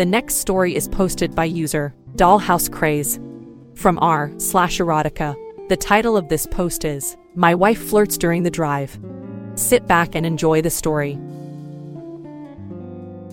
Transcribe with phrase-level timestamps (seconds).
[0.00, 3.20] The next story is posted by user Dollhouse Craze
[3.74, 5.36] from r slash erotica.
[5.68, 8.98] The title of this post is My Wife Flirts During the Drive.
[9.56, 11.18] Sit back and enjoy the story.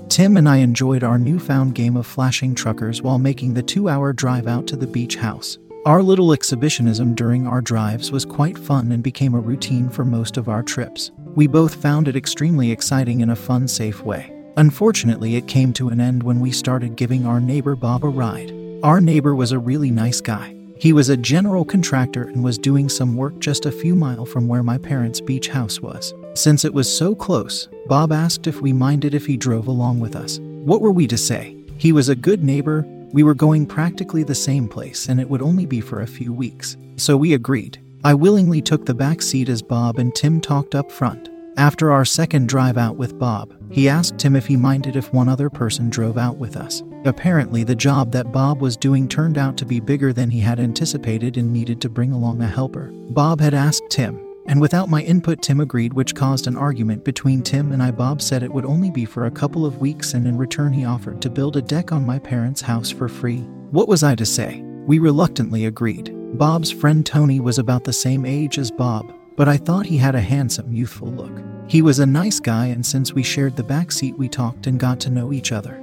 [0.09, 4.11] Tim and I enjoyed our newfound game of flashing truckers while making the two hour
[4.11, 5.57] drive out to the beach house.
[5.85, 10.35] Our little exhibitionism during our drives was quite fun and became a routine for most
[10.35, 11.11] of our trips.
[11.33, 14.36] We both found it extremely exciting in a fun, safe way.
[14.57, 18.51] Unfortunately, it came to an end when we started giving our neighbor Bob a ride.
[18.81, 20.55] Our neighbor was a really nice guy.
[20.79, 24.47] He was a general contractor and was doing some work just a few mile from
[24.47, 26.11] where my parents' beach house was.
[26.33, 30.15] Since it was so close, Bob asked if we minded if he drove along with
[30.15, 30.39] us.
[30.39, 31.55] What were we to say?
[31.77, 35.43] He was a good neighbor, we were going practically the same place, and it would
[35.43, 36.77] only be for a few weeks.
[36.95, 37.79] So we agreed.
[38.03, 41.29] I willingly took the back seat as Bob and Tim talked up front.
[41.57, 45.27] After our second drive out with Bob, he asked Tim if he minded if one
[45.27, 46.83] other person drove out with us.
[47.03, 50.59] Apparently, the job that Bob was doing turned out to be bigger than he had
[50.59, 52.91] anticipated and needed to bring along a helper.
[53.09, 57.41] Bob had asked Tim, and without my input, Tim agreed, which caused an argument between
[57.41, 57.89] Tim and I.
[57.89, 60.85] Bob said it would only be for a couple of weeks, and in return, he
[60.85, 63.39] offered to build a deck on my parents' house for free.
[63.71, 64.61] What was I to say?
[64.85, 66.13] We reluctantly agreed.
[66.37, 70.15] Bob's friend Tony was about the same age as Bob, but I thought he had
[70.15, 71.41] a handsome, youthful look.
[71.69, 74.79] He was a nice guy, and since we shared the back seat, we talked and
[74.79, 75.79] got to know each other.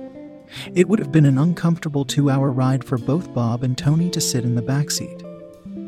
[0.75, 4.21] It would have been an uncomfortable two hour ride for both Bob and Tony to
[4.21, 5.23] sit in the back seat.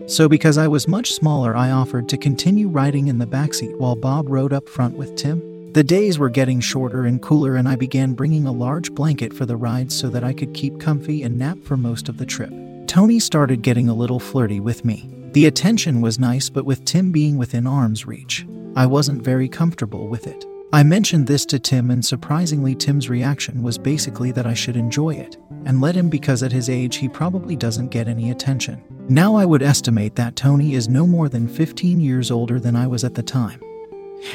[0.07, 3.77] So, because I was much smaller, I offered to continue riding in the back seat
[3.79, 5.73] while Bob rode up front with Tim.
[5.73, 9.45] The days were getting shorter and cooler, and I began bringing a large blanket for
[9.45, 12.53] the ride so that I could keep comfy and nap for most of the trip.
[12.87, 15.11] Tony started getting a little flirty with me.
[15.37, 20.09] The attention was nice, but with Tim being within arm's reach, I wasn't very comfortable
[20.09, 20.47] with it.
[20.73, 25.11] I mentioned this to Tim, and surprisingly, Tim's reaction was basically that I should enjoy
[25.11, 25.37] it
[25.67, 28.83] and let him because at his age he probably doesn't get any attention.
[29.11, 32.87] Now I would estimate that Tony is no more than 15 years older than I
[32.87, 33.61] was at the time,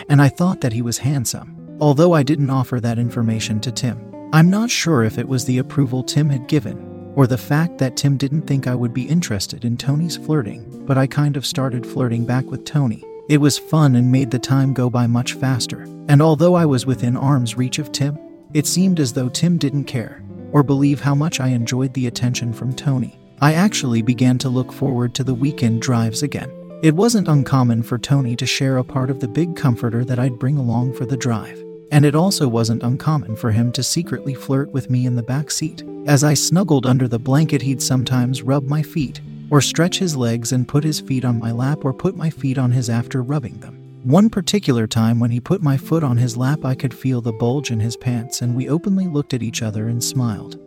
[0.08, 4.30] and I thought that he was handsome, although I didn't offer that information to Tim.
[4.34, 7.98] I'm not sure if it was the approval Tim had given or the fact that
[7.98, 11.86] Tim didn't think I would be interested in Tony's flirting, but I kind of started
[11.86, 13.04] flirting back with Tony.
[13.30, 15.84] It was fun and made the time go by much faster.
[16.08, 18.18] And although I was within arm's reach of Tim,
[18.54, 22.52] it seemed as though Tim didn't care or believe how much I enjoyed the attention
[22.52, 23.18] from Tony.
[23.40, 26.52] I actually began to look forward to the weekend drives again.
[26.84, 30.40] It wasn't uncommon for Tony to share a part of the big comforter that I'd
[30.40, 31.64] bring along for the drive.
[31.92, 35.52] And it also wasn't uncommon for him to secretly flirt with me in the back
[35.52, 35.84] seat.
[36.08, 40.52] As I snuggled under the blanket, he'd sometimes rub my feet, or stretch his legs
[40.52, 43.60] and put his feet on my lap, or put my feet on his after rubbing
[43.60, 43.78] them.
[44.04, 47.32] One particular time when he put my foot on his lap, I could feel the
[47.32, 50.60] bulge in his pants, and we openly looked at each other and smiled.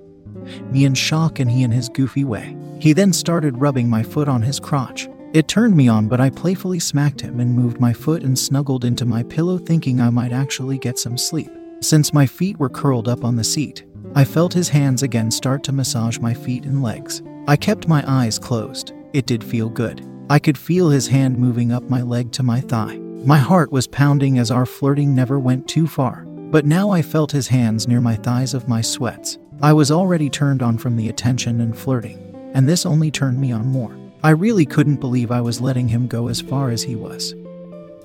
[0.71, 2.56] Me in shock, and he in his goofy way.
[2.78, 5.09] He then started rubbing my foot on his crotch.
[5.33, 8.85] It turned me on, but I playfully smacked him and moved my foot and snuggled
[8.85, 11.50] into my pillow, thinking I might actually get some sleep.
[11.81, 13.85] Since my feet were curled up on the seat,
[14.16, 17.20] I felt his hands again start to massage my feet and legs.
[17.49, 18.93] I kept my eyes closed.
[19.12, 20.06] It did feel good.
[20.31, 22.96] I could feel his hand moving up my leg to my thigh.
[23.25, 26.25] My heart was pounding as our flirting never went too far.
[26.26, 29.38] But now I felt his hands near my thighs of my sweats.
[29.61, 33.50] I was already turned on from the attention and flirting, and this only turned me
[33.50, 33.96] on more.
[34.22, 37.34] I really couldn't believe I was letting him go as far as he was,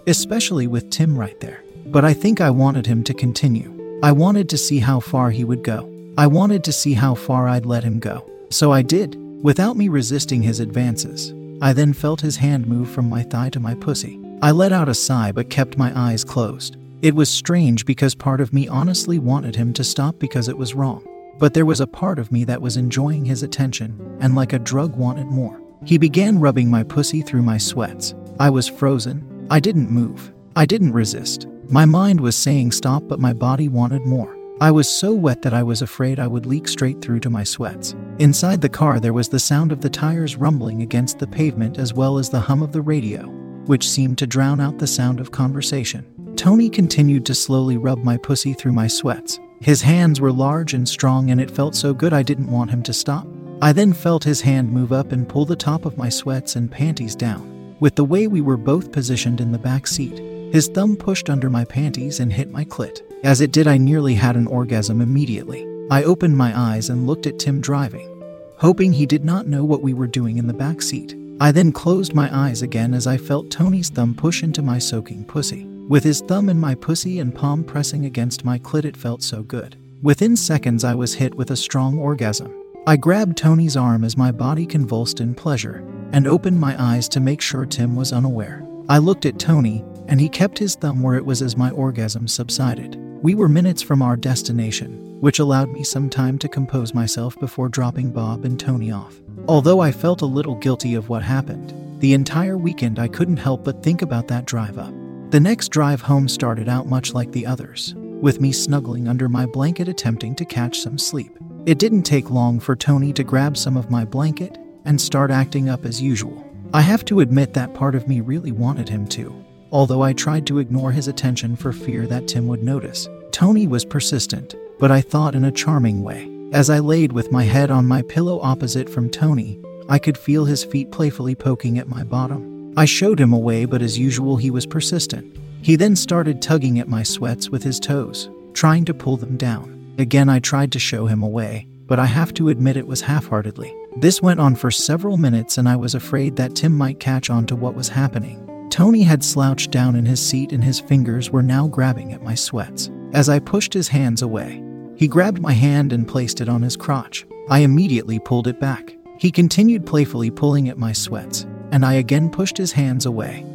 [0.07, 1.63] especially with Tim right there.
[1.85, 4.00] But I think I wanted him to continue.
[4.01, 5.99] I wanted to see how far he would go.
[6.19, 8.30] I wanted to see how far I'd let him go.
[8.50, 11.33] So I did, without me resisting his advances.
[11.62, 14.19] I then felt his hand move from my thigh to my pussy.
[14.42, 16.75] I let out a sigh but kept my eyes closed.
[17.01, 20.75] It was strange because part of me honestly wanted him to stop because it was
[20.75, 21.06] wrong.
[21.38, 24.60] But there was a part of me that was enjoying his attention and, like a
[24.60, 25.62] drug, wanted more.
[25.86, 28.13] He began rubbing my pussy through my sweats.
[28.42, 29.48] I was frozen.
[29.50, 30.33] I didn't move.
[30.57, 31.48] I didn't resist.
[31.69, 34.36] My mind was saying stop, but my body wanted more.
[34.61, 37.45] I was so wet that I was afraid I would leak straight through to my
[37.45, 37.95] sweats.
[38.17, 41.94] Inside the car, there was the sound of the tires rumbling against the pavement as
[41.94, 43.27] well as the hum of the radio,
[43.67, 46.06] which seemed to drown out the sound of conversation.
[46.35, 49.39] Tony continued to slowly rub my pussy through my sweats.
[49.61, 52.83] His hands were large and strong, and it felt so good I didn't want him
[52.83, 53.25] to stop.
[53.61, 56.69] I then felt his hand move up and pull the top of my sweats and
[56.69, 57.77] panties down.
[57.79, 60.19] With the way we were both positioned in the back seat,
[60.53, 63.08] his thumb pushed under my panties and hit my clit.
[63.24, 65.68] As it did, I nearly had an orgasm immediately.
[65.92, 68.24] I opened my eyes and looked at Tim driving,
[68.57, 71.16] hoping he did not know what we were doing in the back seat.
[71.42, 75.25] I then closed my eyes again as I felt Tony's thumb push into my soaking
[75.25, 75.66] pussy.
[75.66, 79.44] With his thumb in my pussy and palm pressing against my clit, it felt so
[79.44, 79.75] good.
[80.01, 82.54] Within seconds, I was hit with a strong orgasm.
[82.88, 85.83] I grabbed Tony's arm as my body convulsed in pleasure
[86.13, 88.66] and opened my eyes to make sure Tim was unaware.
[88.88, 92.27] I looked at Tony, and he kept his thumb where it was as my orgasm
[92.27, 92.98] subsided.
[93.21, 97.68] We were minutes from our destination, which allowed me some time to compose myself before
[97.68, 99.19] dropping Bob and Tony off.
[99.50, 103.66] Although I felt a little guilty of what happened, the entire weekend I couldn't help
[103.66, 104.94] but think about that drive up.
[105.31, 109.45] The next drive home started out much like the others, with me snuggling under my
[109.45, 111.38] blanket attempting to catch some sleep.
[111.66, 115.68] It didn't take long for Tony to grab some of my blanket and start acting
[115.68, 116.50] up as usual.
[116.74, 120.45] I have to admit that part of me really wanted him to, although I tried
[120.48, 123.07] to ignore his attention for fear that Tim would notice.
[123.31, 126.30] Tony was persistent, but I thought in a charming way.
[126.51, 130.45] As I laid with my head on my pillow opposite from Tony, I could feel
[130.45, 132.74] his feet playfully poking at my bottom.
[132.77, 135.38] I showed him a way, but as usual, he was persistent.
[135.62, 139.94] He then started tugging at my sweats with his toes, trying to pull them down.
[139.98, 143.01] Again, I tried to show him a way, but I have to admit it was
[143.01, 143.75] half heartedly.
[143.98, 147.45] This went on for several minutes, and I was afraid that Tim might catch on
[147.48, 148.49] to what was happening.
[148.69, 152.36] Tony had slouched down in his seat, and his fingers were now grabbing at my
[152.36, 152.89] sweats.
[153.13, 154.63] As I pushed his hands away,
[154.95, 157.25] he grabbed my hand and placed it on his crotch.
[157.50, 158.95] I immediately pulled it back.
[159.18, 163.45] He continued playfully pulling at my sweats, and I again pushed his hands away.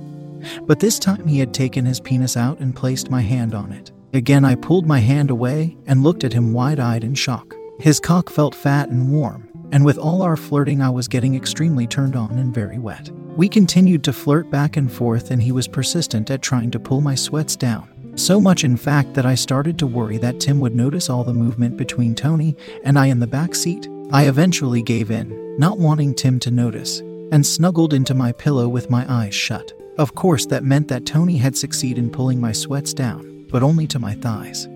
[0.63, 3.93] But this time he had taken his penis out and placed my hand on it.
[4.13, 7.55] Again, I pulled my hand away and looked at him wide eyed in shock.
[7.79, 11.87] His cock felt fat and warm, and with all our flirting, I was getting extremely
[11.87, 13.11] turned on and very wet.
[13.37, 17.01] We continued to flirt back and forth, and he was persistent at trying to pull
[17.01, 17.89] my sweats down.
[18.15, 21.35] So much, in fact, that I started to worry that Tim would notice all the
[21.35, 23.89] movement between Tony and I in the back seat.
[24.13, 27.01] I eventually gave in, not wanting Tim to notice,
[27.33, 29.73] and snuggled into my pillow with my eyes shut.
[29.99, 33.89] Of course, that meant that Tony had succeeded in pulling my sweats down, but only
[33.89, 34.69] to my thighs,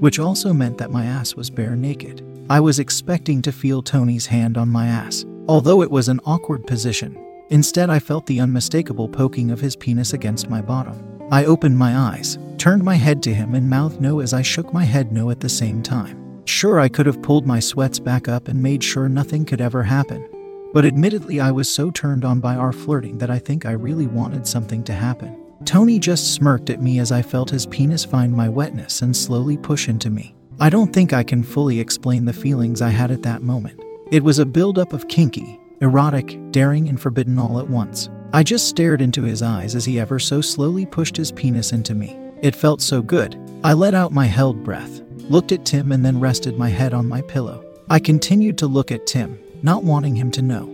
[0.00, 2.26] which also meant that my ass was bare naked.
[2.48, 6.66] I was expecting to feel Tony's hand on my ass, although it was an awkward
[6.66, 7.18] position.
[7.50, 11.02] Instead, I felt the unmistakable poking of his penis against my bottom.
[11.30, 14.72] I opened my eyes, turned my head to him, and mouthed no as I shook
[14.72, 16.42] my head no at the same time.
[16.44, 19.82] Sure, I could have pulled my sweats back up and made sure nothing could ever
[19.82, 20.28] happen,
[20.72, 24.06] but admittedly, I was so turned on by our flirting that I think I really
[24.06, 25.36] wanted something to happen.
[25.64, 29.56] Tony just smirked at me as I felt his penis find my wetness and slowly
[29.56, 30.34] push into me.
[30.58, 33.80] I don't think I can fully explain the feelings I had at that moment.
[34.10, 38.08] It was a buildup of kinky, erotic, daring, and forbidden all at once.
[38.32, 41.94] I just stared into his eyes as he ever so slowly pushed his penis into
[41.94, 42.16] me.
[42.40, 43.36] It felt so good.
[43.62, 47.08] I let out my held breath, looked at Tim, and then rested my head on
[47.08, 47.64] my pillow.
[47.90, 50.68] I continued to look at Tim, not wanting him to know.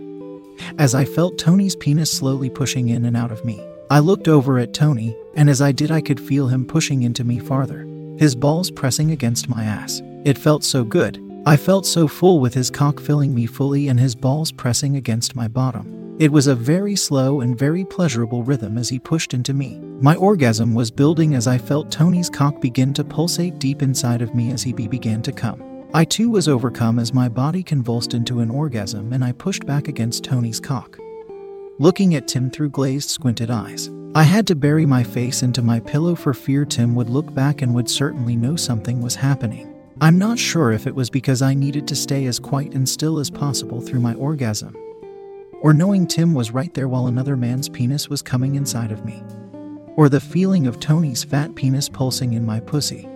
[0.77, 4.59] As I felt Tony's penis slowly pushing in and out of me, I looked over
[4.59, 7.85] at Tony, and as I did, I could feel him pushing into me farther,
[8.17, 10.01] his balls pressing against my ass.
[10.23, 11.19] It felt so good.
[11.45, 15.35] I felt so full with his cock filling me fully and his balls pressing against
[15.35, 16.17] my bottom.
[16.19, 19.79] It was a very slow and very pleasurable rhythm as he pushed into me.
[20.01, 24.35] My orgasm was building as I felt Tony's cock begin to pulsate deep inside of
[24.35, 25.63] me as he began to come.
[25.93, 29.87] I too was overcome as my body convulsed into an orgasm and I pushed back
[29.87, 30.99] against Tony's cock.
[31.77, 35.79] Looking at Tim through glazed, squinted eyes, I had to bury my face into my
[35.79, 39.73] pillow for fear Tim would look back and would certainly know something was happening.
[40.01, 43.19] I'm not sure if it was because I needed to stay as quiet and still
[43.19, 44.75] as possible through my orgasm,
[45.61, 49.21] or knowing Tim was right there while another man's penis was coming inside of me,
[49.95, 53.07] or the feeling of Tony's fat penis pulsing in my pussy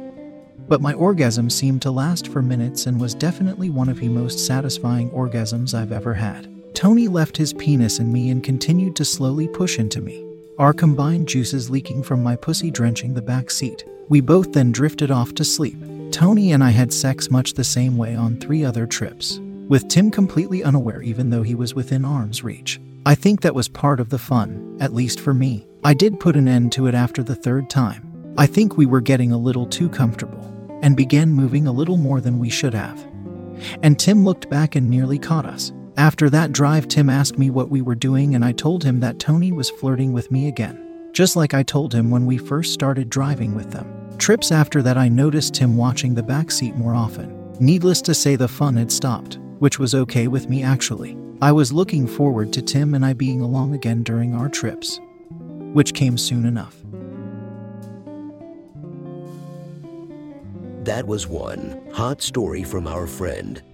[0.68, 4.46] but my orgasm seemed to last for minutes and was definitely one of the most
[4.46, 6.50] satisfying orgasms I've ever had.
[6.74, 10.26] Tony left his penis in me and continued to slowly push into me.
[10.60, 13.86] our combined juices leaking from my pussy drenching the back seat.
[14.08, 15.78] We both then drifted off to sleep.
[16.14, 20.12] Tony and I had sex much the same way on three other trips, with Tim
[20.12, 22.80] completely unaware even though he was within arm's reach.
[23.04, 25.66] I think that was part of the fun, at least for me.
[25.84, 28.34] I did put an end to it after the third time.
[28.38, 30.54] I think we were getting a little too comfortable
[30.84, 33.04] and began moving a little more than we should have.
[33.82, 35.74] And Tim looked back and nearly caught us.
[35.98, 39.18] After that drive, Tim asked me what we were doing, and I told him that
[39.18, 40.80] Tony was flirting with me again,
[41.14, 44.18] just like I told him when we first started driving with them.
[44.18, 47.40] Trips after that, I noticed Tim watching the back seat more often.
[47.60, 51.16] Needless to say, the fun had stopped, which was okay with me actually.
[51.42, 55.00] I was looking forward to Tim and I being along again during our trips,
[55.74, 56.76] which came soon enough.
[60.84, 63.62] That was one hot story from our friend.